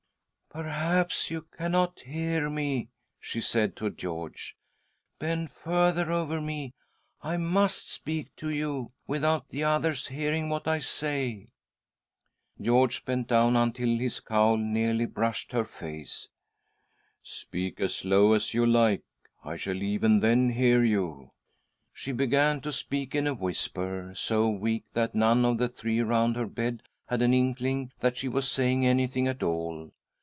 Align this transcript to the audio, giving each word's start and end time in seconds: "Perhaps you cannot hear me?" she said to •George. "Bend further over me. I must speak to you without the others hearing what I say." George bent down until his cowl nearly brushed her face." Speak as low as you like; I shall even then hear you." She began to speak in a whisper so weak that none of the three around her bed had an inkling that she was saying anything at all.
"Perhaps 0.61 1.31
you 1.31 1.43
cannot 1.57 2.01
hear 2.01 2.49
me?" 2.49 2.89
she 3.21 3.39
said 3.39 3.73
to 3.77 3.89
•George. 3.89 4.51
"Bend 5.17 5.49
further 5.49 6.11
over 6.11 6.41
me. 6.41 6.73
I 7.21 7.37
must 7.37 7.89
speak 7.89 8.35
to 8.35 8.49
you 8.49 8.89
without 9.07 9.47
the 9.47 9.63
others 9.63 10.07
hearing 10.07 10.49
what 10.49 10.67
I 10.67 10.79
say." 10.79 11.47
George 12.61 13.05
bent 13.05 13.29
down 13.29 13.55
until 13.55 13.97
his 13.97 14.19
cowl 14.19 14.57
nearly 14.57 15.05
brushed 15.05 15.53
her 15.53 15.63
face." 15.63 16.27
Speak 17.23 17.79
as 17.79 18.03
low 18.03 18.33
as 18.33 18.53
you 18.53 18.65
like; 18.65 19.05
I 19.45 19.55
shall 19.55 19.81
even 19.81 20.19
then 20.19 20.49
hear 20.49 20.83
you." 20.83 21.29
She 21.93 22.11
began 22.11 22.59
to 22.59 22.73
speak 22.73 23.15
in 23.15 23.25
a 23.25 23.33
whisper 23.33 24.11
so 24.15 24.49
weak 24.49 24.83
that 24.95 25.15
none 25.15 25.45
of 25.45 25.59
the 25.59 25.69
three 25.69 26.01
around 26.01 26.35
her 26.35 26.45
bed 26.45 26.83
had 27.07 27.21
an 27.21 27.33
inkling 27.33 27.93
that 28.01 28.17
she 28.17 28.27
was 28.27 28.51
saying 28.51 28.85
anything 28.85 29.29
at 29.29 29.41
all. 29.41 29.93